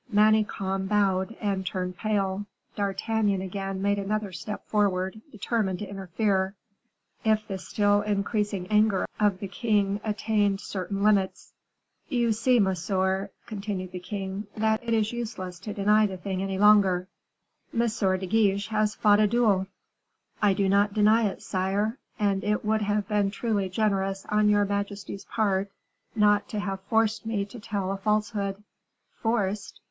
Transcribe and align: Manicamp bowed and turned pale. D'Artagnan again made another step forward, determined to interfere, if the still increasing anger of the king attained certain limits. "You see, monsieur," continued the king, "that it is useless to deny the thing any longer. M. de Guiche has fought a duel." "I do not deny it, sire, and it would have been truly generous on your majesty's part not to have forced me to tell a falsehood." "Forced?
Manicamp 0.11 0.87
bowed 0.89 1.37
and 1.39 1.63
turned 1.63 1.95
pale. 1.95 2.47
D'Artagnan 2.75 3.39
again 3.39 3.83
made 3.83 3.99
another 3.99 4.31
step 4.31 4.65
forward, 4.67 5.21
determined 5.31 5.77
to 5.77 5.87
interfere, 5.87 6.55
if 7.23 7.47
the 7.47 7.59
still 7.59 8.01
increasing 8.01 8.65
anger 8.71 9.05
of 9.19 9.37
the 9.39 9.47
king 9.47 10.01
attained 10.03 10.59
certain 10.59 11.03
limits. 11.03 11.53
"You 12.09 12.31
see, 12.31 12.59
monsieur," 12.59 13.29
continued 13.45 13.91
the 13.91 13.99
king, 13.99 14.47
"that 14.57 14.83
it 14.83 14.95
is 14.95 15.11
useless 15.13 15.59
to 15.59 15.71
deny 15.75 16.07
the 16.07 16.17
thing 16.17 16.41
any 16.41 16.57
longer. 16.57 17.07
M. 17.71 17.81
de 17.87 18.25
Guiche 18.25 18.69
has 18.69 18.95
fought 18.95 19.19
a 19.19 19.27
duel." 19.27 19.67
"I 20.41 20.55
do 20.55 20.67
not 20.67 20.95
deny 20.95 21.27
it, 21.27 21.43
sire, 21.43 21.99
and 22.17 22.43
it 22.43 22.65
would 22.65 22.81
have 22.81 23.07
been 23.07 23.29
truly 23.29 23.69
generous 23.69 24.25
on 24.29 24.49
your 24.49 24.65
majesty's 24.65 25.25
part 25.25 25.69
not 26.15 26.49
to 26.49 26.59
have 26.59 26.81
forced 26.89 27.27
me 27.27 27.45
to 27.45 27.59
tell 27.59 27.91
a 27.91 27.97
falsehood." 27.97 28.63
"Forced? 29.13 29.79